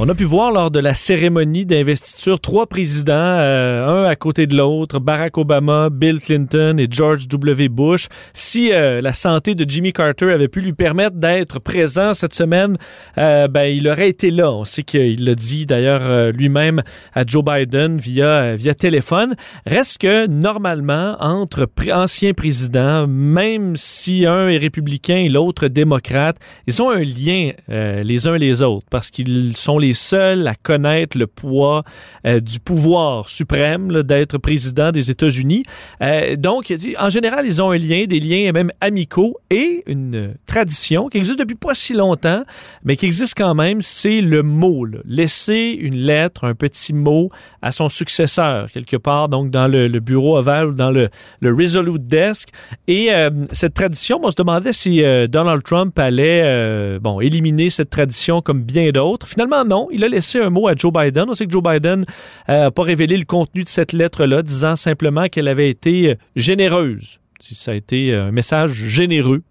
On 0.00 0.08
a 0.08 0.14
pu 0.14 0.22
voir 0.22 0.52
lors 0.52 0.70
de 0.70 0.78
la 0.78 0.94
cérémonie 0.94 1.66
d'investiture 1.66 2.38
trois 2.38 2.68
présidents, 2.68 3.14
euh, 3.14 4.04
un 4.04 4.08
à 4.08 4.14
côté 4.14 4.46
de 4.46 4.56
l'autre, 4.56 5.00
Barack 5.00 5.36
Obama, 5.38 5.88
Bill 5.90 6.20
Clinton 6.20 6.76
et 6.78 6.86
George 6.88 7.26
W. 7.26 7.68
Bush. 7.68 8.06
Si 8.32 8.72
euh, 8.72 9.00
la 9.00 9.12
santé 9.12 9.56
de 9.56 9.68
Jimmy 9.68 9.92
Carter 9.92 10.30
avait 10.30 10.46
pu 10.46 10.60
lui 10.60 10.72
permettre 10.72 11.16
d'être 11.16 11.58
présent 11.58 12.14
cette 12.14 12.32
semaine, 12.32 12.76
euh, 13.18 13.48
ben, 13.48 13.64
il 13.64 13.88
aurait 13.88 14.08
été 14.08 14.30
là. 14.30 14.52
On 14.52 14.64
sait 14.64 14.84
qu'il 14.84 15.24
l'a 15.24 15.34
dit 15.34 15.66
d'ailleurs 15.66 16.30
lui-même 16.30 16.84
à 17.12 17.26
Joe 17.26 17.44
Biden 17.44 17.98
via, 17.98 18.54
via 18.54 18.74
téléphone. 18.74 19.34
Reste 19.66 19.98
que 19.98 20.28
normalement, 20.28 21.16
entre 21.18 21.68
anciens 21.92 22.34
présidents, 22.34 23.08
même 23.08 23.74
si 23.74 24.26
un 24.26 24.48
est 24.48 24.58
républicain 24.58 25.16
et 25.16 25.28
l'autre 25.28 25.66
démocrate, 25.66 26.36
ils 26.68 26.80
ont 26.80 26.90
un 26.90 27.02
lien 27.02 27.50
les 27.68 28.28
uns 28.28 28.38
les 28.38 28.62
autres 28.62 28.86
parce 28.90 29.10
qu'ils 29.10 29.56
sont 29.56 29.80
les 29.80 29.87
seuls 29.94 30.46
à 30.46 30.54
connaître 30.54 31.16
le 31.16 31.26
poids 31.26 31.84
euh, 32.26 32.40
du 32.40 32.60
pouvoir 32.60 33.28
suprême 33.28 34.02
d'être 34.02 34.38
président 34.38 34.90
des 34.90 35.10
États-Unis. 35.10 35.62
Euh, 36.02 36.36
donc, 36.36 36.72
en 36.98 37.08
général, 37.08 37.46
ils 37.46 37.62
ont 37.62 37.70
un 37.70 37.78
lien, 37.78 38.04
des 38.06 38.20
liens 38.20 38.52
même 38.52 38.70
amicaux 38.80 39.36
et 39.50 39.82
une 39.86 40.34
tradition 40.46 41.08
qui 41.08 41.18
existe 41.18 41.38
depuis 41.38 41.54
pas 41.54 41.74
si 41.74 41.94
longtemps, 41.94 42.44
mais 42.84 42.96
qui 42.96 43.06
existe 43.06 43.34
quand 43.36 43.54
même, 43.54 43.82
c'est 43.82 44.20
le 44.20 44.42
mot. 44.42 44.86
Laisser 45.04 45.76
une 45.80 45.96
lettre, 45.96 46.44
un 46.44 46.54
petit 46.54 46.92
mot 46.92 47.30
à 47.62 47.72
son 47.72 47.88
successeur, 47.88 48.70
quelque 48.70 48.96
part, 48.96 49.28
donc 49.28 49.50
dans 49.50 49.66
le, 49.66 49.88
bureau 49.98 50.38
ovale 50.38 50.68
ou 50.68 50.72
dans 50.74 50.90
le, 50.90 51.08
le 51.40 51.54
Resolute 51.54 52.06
Desk. 52.06 52.50
Et 52.86 53.12
euh, 53.12 53.30
cette 53.52 53.74
tradition, 53.74 54.20
on 54.22 54.30
se 54.30 54.36
demandait 54.36 54.72
si 54.72 55.02
Donald 55.28 55.62
Trump 55.62 55.98
allait 55.98 56.98
bon, 57.00 57.20
éliminer 57.20 57.70
cette 57.70 57.90
tradition 57.90 58.40
comme 58.40 58.62
bien 58.62 58.90
d'autres. 58.90 59.26
Finalement, 59.26 59.64
non. 59.68 59.88
Il 59.92 60.02
a 60.04 60.08
laissé 60.08 60.40
un 60.40 60.50
mot 60.50 60.68
à 60.68 60.74
Joe 60.74 60.92
Biden. 60.92 61.26
On 61.28 61.34
sait 61.34 61.46
que 61.46 61.52
Joe 61.52 61.62
Biden 61.62 62.04
n'a 62.48 62.70
pas 62.70 62.82
révélé 62.82 63.16
le 63.16 63.24
contenu 63.24 63.62
de 63.62 63.68
cette 63.68 63.92
lettre-là, 63.92 64.42
disant 64.42 64.76
simplement 64.76 65.28
qu'elle 65.28 65.48
avait 65.48 65.70
été 65.70 66.10
euh, 66.10 66.14
généreuse. 66.36 67.20
Si 67.40 67.54
ça 67.54 67.72
a 67.72 67.74
été 67.74 68.12
euh, 68.12 68.26
un 68.26 68.30
message 68.32 68.72
généreux. 68.72 69.42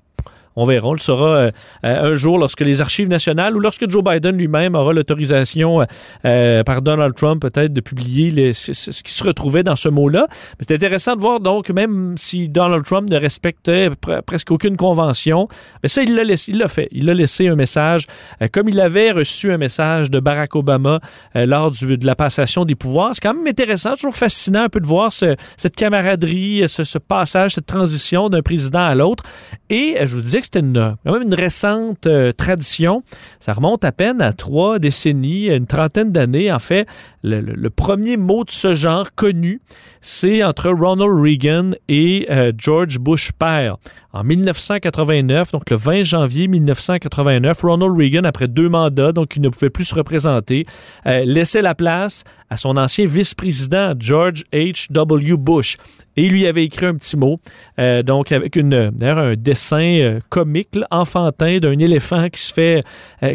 On 0.60 0.66
verra, 0.66 0.88
on 0.88 0.94
le 0.94 1.00
saura 1.00 1.28
euh, 1.28 1.52
euh, 1.86 2.12
un 2.12 2.16
jour 2.16 2.40
lorsque 2.40 2.62
les 2.62 2.82
archives 2.82 3.08
nationales 3.08 3.56
ou 3.56 3.60
lorsque 3.60 3.88
Joe 3.90 4.04
Biden 4.04 4.36
lui-même 4.36 4.74
aura 4.74 4.92
l'autorisation 4.92 5.86
euh, 6.26 6.64
par 6.64 6.82
Donald 6.82 7.14
Trump 7.14 7.42
peut-être 7.42 7.72
de 7.72 7.80
publier 7.80 8.54
ce, 8.54 8.72
qui 9.04 9.12
se 9.14 9.24
retrouvait 9.24 9.62
dans 9.62 9.76
ce 9.76 9.88
mot-là. 9.88 10.28
C'est 10.60 10.74
intéressant 10.74 11.16
de 11.16 11.22
voir 11.22 11.40
donc, 11.40 11.70
même 11.70 12.16
si 12.18 12.50
Donald 12.50 12.84
Trump 12.86 13.08
ne 13.10 13.18
respectait 13.18 13.90
pre- 13.90 14.24
presque 14.24 14.50
aucune 14.52 14.78
convention, 14.78 15.48
mais 15.84 15.90
ça, 15.90 16.02
il 16.02 16.16
l'a 16.16 16.68
fait. 16.68 16.88
Il 16.92 17.08
a 17.10 17.14
laissé 17.14 17.48
un 17.48 17.56
message, 17.56 18.08
comme 18.52 18.68
il 18.68 18.80
avait 18.82 19.12
reçu 19.12 19.52
un 19.52 19.58
message 19.58 20.10
de 20.10 20.20
Barack 20.20 20.56
Obama 20.56 21.00
lors 21.36 21.70
de 21.70 22.06
la 22.06 22.16
passation 22.16 22.66
des 22.66 22.74
pouvoirs. 22.76 23.12
C'est 23.14 23.22
quand 23.22 23.36
même 23.36 23.46
intéressant, 23.48 23.94
toujours 23.94 24.16
fascinant 24.16 24.64
un 24.64 24.70
peu 24.70 24.80
de 24.80 24.88
voir 24.88 25.14
ce- 25.14 25.36
cette 25.56 25.76
camaraderie, 25.76 26.64
ce, 26.68 26.84
ce 26.84 26.98
passage, 26.98 27.52
cette 27.54 27.68
transition 27.68 28.30
d'un 28.30 28.42
président 28.42 28.80
à 28.86 28.96
l'autre. 28.96 29.24
Et 29.70 29.98
je 30.04 30.16
vous 30.16 30.22
disais 30.22 30.42
que 30.42 30.47
c'était 30.48 30.62
une, 30.62 30.96
quand 31.06 31.12
même 31.12 31.24
une 31.24 31.34
récente 31.34 32.08
euh, 32.08 32.32
tradition. 32.32 33.04
Ça 33.42 33.52
remonte 33.52 33.84
à 33.84 33.92
peine 33.92 34.22
à 34.22 34.32
trois 34.32 34.80
décennies, 34.80 35.48
une 35.48 35.68
trentaine 35.68 36.14
d'années. 36.14 36.54
En 36.54 36.60
fait, 36.60 36.88
le, 37.22 37.68
premier 37.70 38.16
mot 38.16 38.46
de 38.46 38.50
ce 38.50 38.74
genre 38.74 39.14
connu, 39.14 39.60
c'est 40.00 40.44
entre 40.44 40.70
Ronald 40.70 41.12
Reagan 41.20 41.72
et 41.90 42.28
euh, 42.30 42.54
George 42.58 42.98
Bush 42.98 43.34
père. 43.34 43.76
En 44.18 44.24
1989, 44.24 45.52
donc 45.52 45.70
le 45.70 45.78
20 45.78 46.02
janvier 46.02 46.48
1989, 46.48 47.62
Ronald 47.62 47.96
Reagan, 47.96 48.24
après 48.24 48.48
deux 48.48 48.68
mandats, 48.68 49.12
donc 49.12 49.36
il 49.36 49.44
ne 49.44 49.50
pouvait 49.50 49.70
plus 49.70 49.84
se 49.84 49.94
représenter, 49.94 50.66
euh, 51.06 51.24
laissait 51.24 51.62
la 51.62 51.76
place 51.76 52.24
à 52.50 52.58
son 52.58 52.78
ancien 52.78 53.06
vice-président 53.06 53.94
George 54.00 54.44
H.W. 54.52 55.38
Bush. 55.38 55.78
Et 56.16 56.24
il 56.24 56.32
lui 56.32 56.48
avait 56.48 56.64
écrit 56.64 56.88
un 56.88 56.96
petit 56.96 57.16
mot, 57.16 57.40
euh, 57.78 58.02
donc 58.02 58.32
avec 58.32 58.56
une, 58.56 58.92
un 59.00 59.36
dessin 59.36 60.00
euh, 60.00 60.20
comique, 60.30 60.70
enfantin, 60.90 61.60
d'un 61.60 61.78
éléphant 61.78 62.28
qui 62.30 62.42
se 62.42 62.52
fait, 62.52 62.82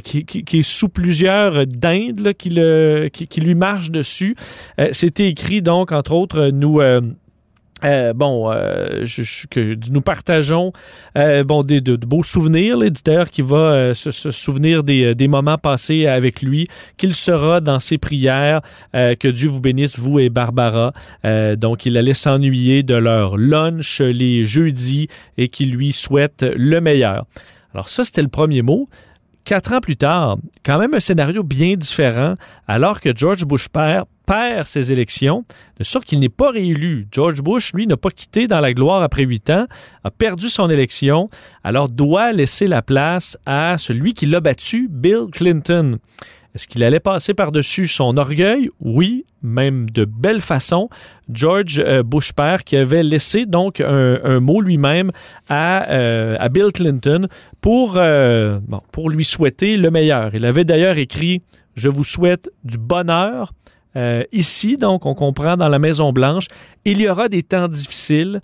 qui, 0.03 0.45
est 0.53 0.62
sous 0.62 0.89
plusieurs 0.89 1.65
dindes 1.65 2.33
qui, 2.33 2.51
lui 2.51 3.55
marchent 3.55 3.93
dessus. 3.93 4.35
C'était 4.91 5.29
écrit 5.29 5.62
donc, 5.62 5.93
entre 5.93 6.11
autres, 6.11 6.49
nous. 6.49 6.81
Euh, 7.84 8.12
bon, 8.12 8.50
euh, 8.50 9.04
je- 9.04 9.47
que 9.48 9.76
nous 9.91 10.00
partageons 10.00 10.72
euh, 11.16 11.44
bon, 11.44 11.62
des, 11.62 11.81
de, 11.81 11.97
de 11.97 12.06
beaux 12.06 12.22
souvenirs. 12.22 12.76
L'éditeur 12.78 13.31
qui 13.31 13.43
va 13.43 13.56
euh, 13.56 13.94
se, 13.94 14.10
se 14.10 14.31
souvenir 14.31 14.82
des, 14.84 15.15
des 15.15 15.28
moments 15.28 15.59
passés 15.59 16.06
avec 16.06 16.43
lui, 16.43 16.66
qu'il 16.97 17.15
sera 17.15 17.60
dans 17.60 17.81
ses 17.81 17.98
prières. 17.98 18.60
Que 18.93 19.28
Dieu 19.28 19.48
vous 19.48 19.60
bénisse, 19.60 19.98
vous 19.98 20.19
et 20.19 20.28
Barbara. 20.28 20.93
Donc, 21.56 21.87
il 21.87 21.97
allait 21.97 22.15
s'ennuyer 22.15 22.82
de 22.82 22.94
leur 22.94 23.37
lunch 23.37 24.00
les 24.00 24.44
jeudis 24.44 25.09
et 25.38 25.49
qu'il 25.49 25.72
lui 25.72 25.93
souhaite 25.93 26.44
le 26.56 26.81
meilleur. 26.81 27.26
Alors, 27.75 27.88
ça, 27.88 28.04
c'était 28.04 28.22
le 28.22 28.28
premier 28.28 28.62
mot. 28.62 28.88
Quatre 29.45 29.73
ans 29.73 29.81
plus 29.81 29.97
tard, 29.97 30.37
quand 30.65 30.79
même 30.79 30.95
un 30.95 31.01
scénario 31.01 31.43
bien 31.43 31.75
différent, 31.75 32.35
alors 32.69 33.01
que 33.01 33.11
George 33.15 33.45
Bush 33.45 33.67
perd 33.69 34.07
ses 34.67 34.93
élections, 34.93 35.45
de 35.79 35.85
sorte 35.85 36.05
qu'il 36.05 36.21
n'est 36.21 36.29
pas 36.29 36.53
réélu. 36.53 37.09
George 37.11 37.43
Bush, 37.43 37.73
lui, 37.75 37.89
n'a 37.89 37.97
pas 37.97 38.11
quitté 38.11 38.47
dans 38.47 38.61
la 38.61 38.73
gloire 38.73 39.03
après 39.03 39.25
huit 39.25 39.51
ans, 39.51 39.67
a 40.05 40.11
perdu 40.13 40.49
son 40.49 40.71
élection, 40.71 41.29
alors 41.65 41.89
doit 41.89 42.33
laisser 42.33 42.69
la 42.69 42.83
place 42.83 43.37
à 43.45 43.79
celui 43.79 44.15
qui 44.15 44.27
l'a 44.27 44.41
battu, 44.41 44.89
Bill 44.89 45.27
Clinton. 45.33 45.99
Est-ce 46.55 46.69
qu'il 46.69 46.85
allait 46.85 47.01
passer 47.01 47.33
par-dessus 47.33 47.89
son 47.89 48.19
orgueil? 48.19 48.69
Oui, 48.79 49.25
même 49.43 49.89
de 49.89 50.05
belle 50.05 50.43
façon. 50.43 50.91
George 51.33 51.83
euh, 51.85 52.03
Bush 52.03 52.33
père 52.35 52.65
qui 52.65 52.77
avait 52.77 53.03
laissé 53.03 53.47
donc 53.47 53.81
un, 53.81 54.39
mot 54.41 54.61
lui-même 54.61 55.12
à, 55.49 55.91
euh, 55.91 56.49
Bill 56.51 56.71
Clinton 56.73 57.27
pour, 57.62 57.95
euh, 57.97 58.61
pour 58.93 59.09
lui 59.09 59.25
souhaiter 59.25 59.79
le 59.79 59.91
meilleur. 59.91 60.35
Il 60.35 60.45
avait 60.45 60.65
d'ailleurs 60.65 60.99
écrit 60.99 61.43
Je 61.75 61.89
vous 61.89 62.05
souhaite 62.05 62.51
du 62.65 62.77
bonheur. 62.77 63.53
Ici, 64.33 64.79
donc, 64.79 65.05
on 65.05 65.15
comprend 65.15 65.59
dans 65.59 65.69
la 65.69 65.79
Maison-Blanche, 65.79 66.47
il 66.87 66.99
y 66.99 67.11
aura 67.11 67.29
des 67.29 67.43
temps 67.43 67.69
difficiles, 67.69 68.41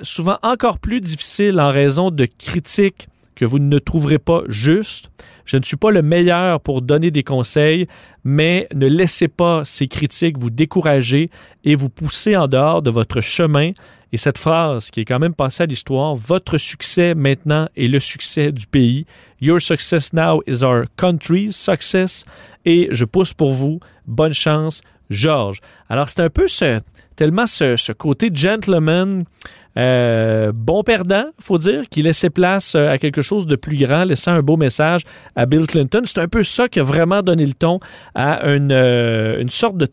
souvent 0.00 0.38
encore 0.42 0.78
plus 0.78 1.02
difficiles 1.02 1.60
en 1.60 1.70
raison 1.70 2.10
de 2.10 2.24
critiques 2.24 3.09
que 3.40 3.46
vous 3.46 3.58
ne 3.58 3.78
trouverez 3.78 4.18
pas 4.18 4.42
justes. 4.48 5.10
Je 5.46 5.56
ne 5.56 5.62
suis 5.62 5.78
pas 5.78 5.90
le 5.90 6.02
meilleur 6.02 6.60
pour 6.60 6.82
donner 6.82 7.10
des 7.10 7.22
conseils, 7.22 7.86
mais 8.22 8.68
ne 8.74 8.86
laissez 8.86 9.28
pas 9.28 9.64
ces 9.64 9.88
critiques 9.88 10.36
vous 10.36 10.50
décourager 10.50 11.30
et 11.64 11.74
vous 11.74 11.88
pousser 11.88 12.36
en 12.36 12.48
dehors 12.48 12.82
de 12.82 12.90
votre 12.90 13.22
chemin. 13.22 13.70
Et 14.12 14.18
cette 14.18 14.36
phrase 14.36 14.90
qui 14.90 15.00
est 15.00 15.04
quand 15.06 15.18
même 15.18 15.34
passée 15.34 15.62
à 15.62 15.66
l'histoire, 15.66 16.14
votre 16.14 16.58
succès 16.58 17.14
maintenant 17.14 17.66
est 17.78 17.88
le 17.88 17.98
succès 17.98 18.52
du 18.52 18.66
pays. 18.66 19.06
Your 19.40 19.58
success 19.58 20.12
now 20.12 20.42
is 20.46 20.62
our 20.62 20.84
country's 20.98 21.56
success. 21.56 22.26
Et 22.66 22.88
je 22.90 23.06
pousse 23.06 23.32
pour 23.32 23.52
vous. 23.52 23.80
Bonne 24.06 24.34
chance, 24.34 24.82
George. 25.08 25.60
Alors 25.88 26.10
c'est 26.10 26.20
un 26.20 26.28
peu 26.28 26.44
tellement 27.16 27.46
ce, 27.46 27.76
ce 27.76 27.92
côté 27.92 28.28
gentleman 28.34 29.24
euh, 29.76 30.52
bon 30.54 30.82
perdant, 30.82 31.26
faut 31.38 31.58
dire, 31.58 31.84
qui 31.88 32.02
laissait 32.02 32.30
place 32.30 32.74
euh, 32.74 32.90
à 32.90 32.98
quelque 32.98 33.22
chose 33.22 33.46
de 33.46 33.56
plus 33.56 33.76
grand, 33.76 34.04
laissant 34.04 34.32
un 34.32 34.42
beau 34.42 34.56
message 34.56 35.02
à 35.36 35.46
Bill 35.46 35.66
Clinton. 35.66 36.02
C'est 36.04 36.18
un 36.18 36.28
peu 36.28 36.42
ça 36.42 36.68
qui 36.68 36.80
a 36.80 36.82
vraiment 36.82 37.22
donné 37.22 37.46
le 37.46 37.52
ton 37.52 37.78
à 38.14 38.46
une, 38.48 38.72
euh, 38.72 39.40
une 39.40 39.50
sorte 39.50 39.76
de, 39.76 39.86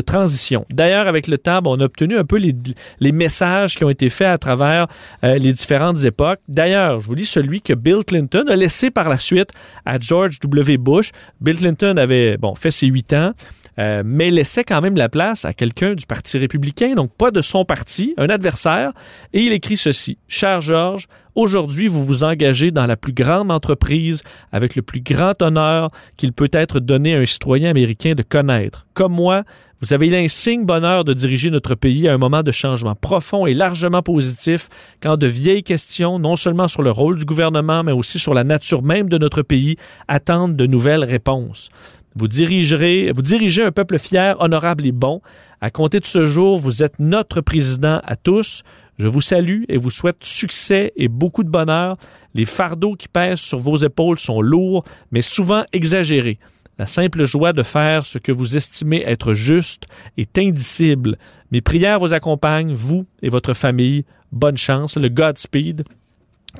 transition. 0.00 0.64
D'ailleurs, 0.70 1.06
avec 1.06 1.26
le 1.26 1.38
temps, 1.38 1.60
on 1.64 1.80
a 1.80 1.84
obtenu 1.84 2.16
un 2.16 2.24
peu 2.24 2.38
les, 2.38 3.12
messages 3.12 3.76
qui 3.76 3.84
ont 3.84 3.90
été 3.90 4.08
faits 4.08 4.28
à 4.28 4.38
travers 4.38 4.86
les 5.22 5.52
différentes 5.52 6.04
époques. 6.04 6.40
D'ailleurs, 6.46 7.00
je 7.00 7.06
vous 7.06 7.14
lis 7.14 7.24
celui 7.24 7.60
que 7.60 7.72
Bill 7.72 8.04
Clinton 8.06 8.44
a 8.48 8.54
laissé 8.54 8.90
par 8.90 9.08
la 9.08 9.18
suite 9.18 9.50
à 9.84 9.98
George 9.98 10.38
W. 10.40 10.76
Bush. 10.76 11.10
Bill 11.40 11.56
Clinton 11.56 11.96
avait 11.96 12.36
bon, 12.36 12.54
fait 12.54 12.70
ses 12.70 12.86
huit 12.86 13.12
ans. 13.12 13.32
Euh, 13.78 14.02
mais 14.04 14.30
laissait 14.30 14.64
quand 14.64 14.80
même 14.80 14.96
la 14.96 15.08
place 15.08 15.44
à 15.44 15.52
quelqu'un 15.52 15.94
du 15.94 16.06
Parti 16.06 16.38
républicain, 16.38 16.94
donc 16.94 17.12
pas 17.12 17.30
de 17.30 17.40
son 17.40 17.64
parti, 17.64 18.14
un 18.16 18.28
adversaire, 18.28 18.92
et 19.32 19.40
il 19.40 19.52
écrit 19.52 19.76
ceci. 19.76 20.18
Cher 20.26 20.60
Georges, 20.60 21.06
aujourd'hui 21.34 21.86
vous 21.86 22.04
vous 22.04 22.24
engagez 22.24 22.70
dans 22.70 22.86
la 22.86 22.96
plus 22.96 23.12
grande 23.12 23.52
entreprise 23.52 24.22
avec 24.50 24.74
le 24.74 24.82
plus 24.82 25.00
grand 25.00 25.40
honneur 25.42 25.90
qu'il 26.16 26.32
peut 26.32 26.50
être 26.52 26.80
donné 26.80 27.14
à 27.14 27.20
un 27.20 27.26
citoyen 27.26 27.70
américain 27.70 28.14
de 28.14 28.22
connaître. 28.22 28.86
Comme 28.94 29.12
moi, 29.12 29.44
vous 29.80 29.92
avez 29.92 30.10
l'insigne 30.10 30.66
bonheur 30.66 31.04
de 31.04 31.14
diriger 31.14 31.50
notre 31.50 31.76
pays 31.76 32.08
à 32.08 32.12
un 32.14 32.18
moment 32.18 32.42
de 32.42 32.50
changement 32.50 32.96
profond 32.96 33.46
et 33.46 33.54
largement 33.54 34.02
positif 34.02 34.68
quand 35.00 35.16
de 35.16 35.28
vieilles 35.28 35.62
questions, 35.62 36.18
non 36.18 36.34
seulement 36.34 36.66
sur 36.66 36.82
le 36.82 36.90
rôle 36.90 37.16
du 37.16 37.24
gouvernement, 37.24 37.84
mais 37.84 37.92
aussi 37.92 38.18
sur 38.18 38.34
la 38.34 38.42
nature 38.42 38.82
même 38.82 39.08
de 39.08 39.18
notre 39.18 39.42
pays, 39.42 39.76
attendent 40.08 40.56
de 40.56 40.66
nouvelles 40.66 41.04
réponses. 41.04 41.70
Vous 42.18 42.26
dirigez 42.26 43.62
un 43.62 43.70
peuple 43.70 43.98
fier, 43.98 44.36
honorable 44.40 44.86
et 44.86 44.92
bon. 44.92 45.22
À 45.60 45.70
compter 45.70 46.00
de 46.00 46.04
ce 46.04 46.24
jour, 46.24 46.58
vous 46.58 46.82
êtes 46.82 46.98
notre 46.98 47.40
président 47.40 48.00
à 48.02 48.16
tous. 48.16 48.64
Je 48.98 49.06
vous 49.06 49.20
salue 49.20 49.62
et 49.68 49.76
vous 49.76 49.90
souhaite 49.90 50.24
succès 50.24 50.92
et 50.96 51.06
beaucoup 51.06 51.44
de 51.44 51.48
bonheur. 51.48 51.96
Les 52.34 52.44
fardeaux 52.44 52.96
qui 52.96 53.06
pèsent 53.06 53.40
sur 53.40 53.60
vos 53.60 53.76
épaules 53.76 54.18
sont 54.18 54.42
lourds, 54.42 54.84
mais 55.12 55.22
souvent 55.22 55.64
exagérés. 55.72 56.40
La 56.78 56.86
simple 56.86 57.24
joie 57.24 57.52
de 57.52 57.62
faire 57.62 58.04
ce 58.04 58.18
que 58.18 58.32
vous 58.32 58.56
estimez 58.56 59.02
être 59.06 59.32
juste 59.32 59.86
est 60.16 60.38
indicible. 60.38 61.18
Mes 61.52 61.60
prières 61.60 62.00
vous 62.00 62.14
accompagnent, 62.14 62.74
vous 62.74 63.06
et 63.22 63.28
votre 63.28 63.52
famille. 63.52 64.04
Bonne 64.32 64.56
chance. 64.56 64.96
Le 64.96 65.08
Godspeed. 65.08 65.84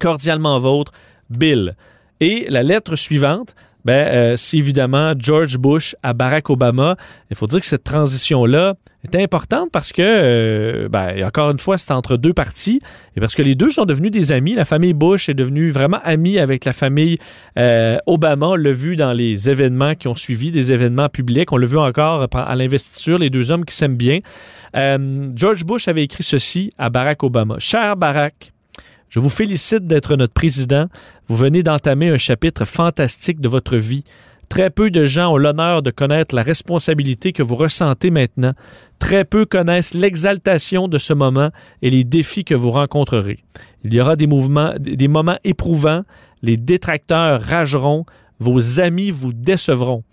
Cordialement 0.01 0.59
vôtre, 0.59 0.93
Bill. 1.31 1.77
Et 2.21 2.47
la 2.49 2.63
lettre 2.63 2.97
suivante, 2.97 3.55
ben, 3.89 4.07
euh, 4.07 4.37
c'est 4.37 4.59
évidemment 4.59 5.15
George 5.19 5.57
Bush 5.57 5.97
à 6.03 6.13
Barack 6.13 6.51
Obama. 6.51 6.95
Il 7.31 7.37
faut 7.39 7.47
dire 7.47 7.59
que 7.59 7.65
cette 7.65 7.85
transition-là 7.85 8.75
est 9.03 9.17
importante 9.17 9.71
parce 9.73 9.95
que, 9.95 10.03
euh, 10.05 10.91
ben, 10.91 11.25
encore 11.25 11.51
une 11.53 11.59
fois, 11.59 11.79
c'est 11.79 11.95
entre 11.95 12.19
deux 12.19 12.35
parties 12.35 12.83
et 13.17 13.21
parce 13.21 13.35
que 13.35 13.41
les 13.41 13.55
deux 13.55 13.71
sont 13.71 13.87
devenus 13.87 14.11
des 14.11 14.31
amis. 14.31 14.53
La 14.53 14.67
famille 14.67 14.93
Bush 14.93 15.31
est 15.31 15.35
devenue 15.35 15.71
vraiment 15.71 16.01
amie 16.05 16.39
avec 16.39 16.67
la 16.67 16.73
famille 16.75 17.17
euh, 17.59 17.97
Obama. 18.07 18.49
On 18.49 18.57
l'a 18.57 18.73
vu 18.73 18.95
dans 18.95 19.15
les 19.15 19.49
événements 19.49 19.95
qui 19.95 20.07
ont 20.07 20.17
suivi, 20.17 20.53
des 20.53 20.71
événements 20.71 21.09
publics. 21.09 21.51
On 21.51 21.57
l'a 21.57 21.67
vu 21.67 21.79
encore 21.79 22.29
à 22.31 22.57
l'investiture, 22.57 23.17
les 23.17 23.31
deux 23.31 23.51
hommes 23.51 23.65
qui 23.65 23.75
s'aiment 23.75 23.97
bien. 23.97 24.19
George 25.35 25.65
Bush 25.65 25.89
avait 25.89 26.05
écrit 26.05 26.25
ceci 26.25 26.73
à 26.77 26.91
Barack 26.91 27.23
Obama. 27.23 27.57
Cher 27.59 27.97
Barack, 27.97 28.53
je 29.09 29.21
vous 29.21 29.31
félicite 29.31 29.87
d'être 29.87 30.17
notre 30.17 30.35
président. 30.35 30.87
Vous 31.29 31.37
venez 31.37 31.63
d'entamer 31.63 32.09
un 32.09 32.19
chapitre 32.19 32.65
fantastique 32.65 33.41
de 33.41 33.49
votre 33.49 33.77
vie. 33.77 34.05
Très 34.49 34.71
peu 34.71 34.91
de 34.91 35.05
gens 35.05 35.33
ont 35.33 35.37
l'honneur 35.37 35.83
de 35.83 35.91
connaître 35.91 36.35
la 36.35 36.43
responsabilité 36.43 37.33
que 37.33 37.43
vous 37.43 37.57
ressentez 37.57 38.11
maintenant. 38.11 38.53
Très 38.99 39.25
peu 39.25 39.45
connaissent 39.45 39.95
l'exaltation 39.95 40.89
de 40.89 40.99
ce 40.99 41.13
moment 41.13 41.51
et 41.83 41.91
les 41.91 42.05
défis 42.05 42.45
que 42.45 42.55
vous 42.55 42.71
rencontrerez. 42.71 43.39
Il 43.85 43.93
y 43.93 44.01
aura 44.01 44.17
des 44.17 44.27
mouvements, 44.27 44.73
des 44.79 45.09
moments 45.09 45.39
éprouvants. 45.45 46.03
Les 46.43 46.57
détracteurs 46.57 47.43
rageront. 47.43 48.05
Vos 48.41 48.81
amis 48.81 49.11
vous 49.11 49.33
décevront. 49.33 50.05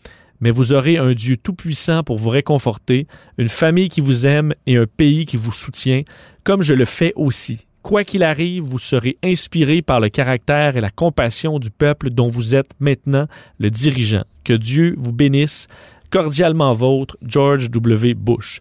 Mais 0.42 0.52
vous 0.52 0.74
aurez 0.74 0.98
un 0.98 1.14
Dieu 1.14 1.38
tout-puissant 1.38 2.04
pour 2.04 2.18
vous 2.18 2.30
réconforter, 2.30 3.08
une 3.38 3.48
famille 3.50 3.90
qui 3.90 4.02
vous 4.02 4.26
aime 4.26 4.54
et 4.68 4.76
un 4.76 4.86
pays 4.86 5.26
qui 5.26 5.38
vous 5.38 5.54
soutient, 5.54 6.02
comme 6.44 6.62
je 6.62 6.74
le 6.74 6.84
fais 6.86 7.14
aussi. 7.16 7.68
Quoi 7.86 8.04
qu'il 8.04 8.24
arrive, 8.24 8.64
vous 8.64 8.80
serez 8.80 9.16
inspiré 9.24 9.84
par 9.84 10.00
le 10.00 10.10
caractère 10.10 10.76
et 10.76 10.82
la 10.82 10.90
compassion 10.90 11.60
du 11.60 11.70
peuple 11.70 12.10
dont 12.10 12.28
vous 12.28 12.56
êtes 12.56 12.72
maintenant 12.80 13.28
le 13.60 13.70
dirigeant. 13.70 14.24
Que 14.44 14.54
Dieu 14.54 14.96
vous 14.98 15.14
bénisse. 15.14 15.68
Cordialement 16.10 16.74
vôtre, 16.74 17.16
George 17.22 17.70
W. 17.70 18.16
Bush. 18.16 18.60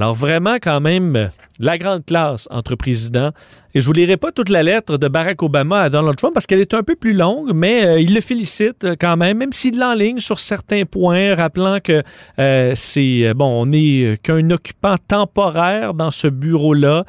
Alors 0.00 0.14
vraiment 0.14 0.54
quand 0.54 0.80
même 0.80 1.28
la 1.58 1.76
grande 1.76 2.06
classe 2.06 2.48
entre 2.50 2.74
présidents. 2.74 3.32
Et 3.74 3.82
je 3.82 3.84
vous 3.84 3.92
lirai 3.92 4.16
pas 4.16 4.32
toute 4.32 4.48
la 4.48 4.62
lettre 4.62 4.96
de 4.96 5.08
Barack 5.08 5.42
Obama 5.42 5.82
à 5.82 5.90
Donald 5.90 6.16
Trump 6.16 6.32
parce 6.32 6.46
qu'elle 6.46 6.62
est 6.62 6.72
un 6.72 6.82
peu 6.82 6.96
plus 6.96 7.12
longue, 7.12 7.50
mais 7.54 7.84
euh, 7.84 8.00
il 8.00 8.14
le 8.14 8.22
félicite 8.22 8.86
quand 8.98 9.18
même, 9.18 9.36
même 9.36 9.52
s'il 9.52 9.78
l'enligne 9.78 10.18
sur 10.18 10.40
certains 10.40 10.86
points, 10.86 11.34
rappelant 11.34 11.80
que 11.84 12.02
euh, 12.38 12.72
c'est 12.76 13.26
euh, 13.26 13.34
bon, 13.34 13.60
on 13.60 13.66
n'est 13.66 14.16
qu'un 14.22 14.48
occupant 14.48 14.96
temporaire 15.06 15.92
dans 15.92 16.10
ce 16.10 16.28
bureau-là, 16.28 17.04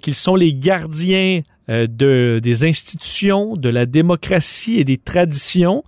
qu'ils 0.00 0.16
sont 0.16 0.34
les 0.34 0.52
gardiens 0.52 1.42
de, 1.86 2.40
des 2.42 2.64
institutions, 2.64 3.56
de 3.56 3.68
la 3.68 3.86
démocratie 3.86 4.78
et 4.78 4.84
des 4.84 4.98
traditions 4.98 5.82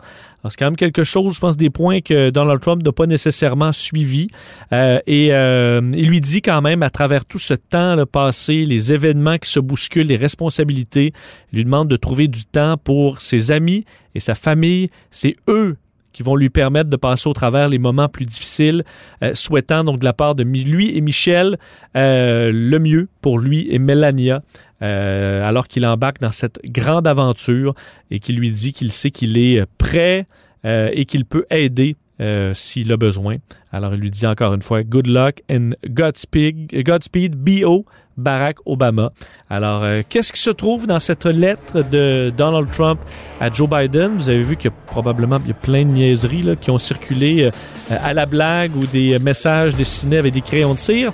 c'est 0.50 0.58
quand 0.58 0.66
même 0.66 0.76
quelque 0.76 1.04
chose, 1.04 1.34
je 1.34 1.40
pense, 1.40 1.56
des 1.56 1.70
points 1.70 2.00
que 2.00 2.30
Donald 2.30 2.60
Trump 2.60 2.82
n'a 2.82 2.92
pas 2.92 3.06
nécessairement 3.06 3.72
suivi. 3.72 4.28
Euh, 4.72 5.00
et 5.06 5.32
euh, 5.32 5.80
il 5.94 6.08
lui 6.08 6.20
dit 6.20 6.42
quand 6.42 6.60
même, 6.60 6.82
à 6.82 6.90
travers 6.90 7.24
tout 7.24 7.38
ce 7.38 7.54
temps 7.54 7.94
le 7.94 8.06
passé, 8.06 8.66
les 8.66 8.92
événements 8.92 9.38
qui 9.38 9.50
se 9.50 9.60
bousculent, 9.60 10.06
les 10.06 10.16
responsabilités, 10.16 11.12
il 11.52 11.56
lui 11.56 11.64
demande 11.64 11.88
de 11.88 11.96
trouver 11.96 12.28
du 12.28 12.44
temps 12.44 12.76
pour 12.76 13.20
ses 13.20 13.52
amis 13.52 13.84
et 14.14 14.20
sa 14.20 14.34
famille. 14.34 14.88
C'est 15.10 15.36
eux 15.48 15.76
qui 16.14 16.22
vont 16.22 16.36
lui 16.36 16.48
permettre 16.48 16.88
de 16.88 16.96
passer 16.96 17.28
au 17.28 17.34
travers 17.34 17.68
les 17.68 17.78
moments 17.78 18.08
plus 18.08 18.24
difficiles, 18.24 18.84
euh, 19.22 19.32
souhaitant 19.34 19.84
donc 19.84 19.98
de 19.98 20.04
la 20.06 20.14
part 20.14 20.34
de 20.34 20.42
lui 20.42 20.96
et 20.96 21.02
Michel 21.02 21.58
le 21.94 22.78
mieux 22.78 23.08
pour 23.20 23.38
lui 23.38 23.66
et 23.70 23.78
Melania. 23.78 24.42
Euh, 24.84 25.48
alors 25.48 25.66
qu'il 25.66 25.86
embarque 25.86 26.20
dans 26.20 26.32
cette 26.32 26.60
grande 26.64 27.06
aventure 27.06 27.74
et 28.10 28.18
qu'il 28.18 28.36
lui 28.36 28.50
dit 28.50 28.72
qu'il 28.72 28.92
sait 28.92 29.10
qu'il 29.10 29.38
est 29.38 29.64
prêt 29.78 30.26
euh, 30.66 30.90
et 30.92 31.06
qu'il 31.06 31.24
peut 31.24 31.46
aider 31.48 31.96
euh, 32.20 32.52
s'il 32.54 32.92
a 32.92 32.96
besoin. 32.96 33.36
Alors 33.72 33.94
il 33.94 34.00
lui 34.00 34.10
dit 34.10 34.26
encore 34.26 34.52
une 34.52 34.62
fois 34.62 34.82
Good 34.82 35.06
luck 35.06 35.42
and 35.50 35.70
Godspeed, 35.88 36.84
Godspeed 36.84 37.34
BO 37.36 37.86
Barack 38.16 38.58
Obama. 38.66 39.12
Alors 39.50 39.84
qu'est-ce 40.08 40.32
qui 40.32 40.40
se 40.40 40.50
trouve 40.50 40.86
dans 40.86 41.00
cette 41.00 41.26
lettre 41.26 41.82
de 41.90 42.32
Donald 42.36 42.70
Trump 42.70 43.00
à 43.40 43.50
Joe 43.50 43.68
Biden? 43.68 44.16
Vous 44.16 44.28
avez 44.28 44.42
vu 44.42 44.56
qu'il 44.56 44.70
y 44.70 44.74
a 44.74 44.76
probablement 44.86 45.38
il 45.44 45.48
y 45.48 45.52
a 45.52 45.54
plein 45.54 45.84
de 45.84 45.90
niaiseries 45.90 46.42
là, 46.42 46.56
qui 46.56 46.70
ont 46.70 46.78
circulé 46.78 47.50
à 47.90 48.14
la 48.14 48.26
blague 48.26 48.76
ou 48.76 48.86
des 48.86 49.18
messages 49.18 49.76
dessinés 49.76 50.18
avec 50.18 50.32
des 50.32 50.42
crayons 50.42 50.74
de 50.74 50.78
cire. 50.78 51.12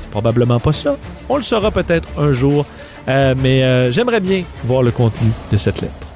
C'est 0.00 0.10
probablement 0.10 0.60
pas 0.60 0.72
ça. 0.72 0.96
On 1.28 1.36
le 1.36 1.42
saura 1.42 1.70
peut-être 1.70 2.08
un 2.18 2.32
jour. 2.32 2.66
Euh, 3.08 3.34
mais 3.42 3.64
euh, 3.64 3.90
j'aimerais 3.90 4.20
bien 4.20 4.42
voir 4.64 4.82
le 4.82 4.90
contenu 4.90 5.30
de 5.52 5.56
cette 5.56 5.80
lettre. 5.80 6.09